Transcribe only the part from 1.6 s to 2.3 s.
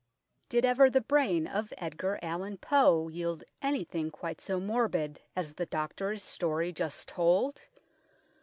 Edgar